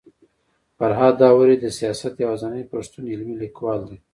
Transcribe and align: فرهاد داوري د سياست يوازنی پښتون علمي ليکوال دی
فرهاد 0.77 1.13
داوري 1.21 1.55
د 1.59 1.65
سياست 1.79 2.13
يوازنی 2.25 2.63
پښتون 2.73 3.03
علمي 3.13 3.35
ليکوال 3.43 3.79
دی 3.89 3.97